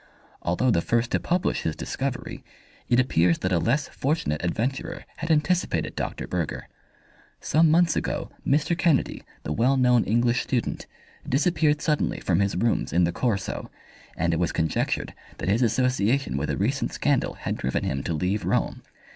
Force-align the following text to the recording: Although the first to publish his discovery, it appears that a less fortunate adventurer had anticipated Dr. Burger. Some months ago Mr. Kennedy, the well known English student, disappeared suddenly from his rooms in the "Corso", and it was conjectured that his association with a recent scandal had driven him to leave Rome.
Although 0.41 0.71
the 0.71 0.81
first 0.81 1.11
to 1.11 1.19
publish 1.19 1.61
his 1.61 1.75
discovery, 1.75 2.43
it 2.89 2.99
appears 2.99 3.37
that 3.37 3.51
a 3.51 3.59
less 3.59 3.87
fortunate 3.89 4.43
adventurer 4.43 5.05
had 5.17 5.29
anticipated 5.29 5.95
Dr. 5.95 6.25
Burger. 6.25 6.67
Some 7.39 7.69
months 7.69 7.95
ago 7.95 8.31
Mr. 8.43 8.75
Kennedy, 8.75 9.21
the 9.43 9.53
well 9.53 9.77
known 9.77 10.03
English 10.05 10.41
student, 10.41 10.87
disappeared 11.29 11.83
suddenly 11.83 12.19
from 12.19 12.39
his 12.39 12.55
rooms 12.55 12.91
in 12.91 13.03
the 13.03 13.11
"Corso", 13.11 13.69
and 14.17 14.33
it 14.33 14.39
was 14.39 14.51
conjectured 14.51 15.13
that 15.37 15.49
his 15.49 15.61
association 15.61 16.35
with 16.35 16.49
a 16.49 16.57
recent 16.57 16.91
scandal 16.91 17.35
had 17.35 17.55
driven 17.55 17.83
him 17.83 18.01
to 18.01 18.13
leave 18.15 18.43
Rome. 18.43 18.81